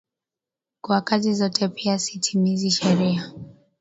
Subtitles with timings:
[0.81, 3.31] Kwa kazi zote pia, sitimizi sheria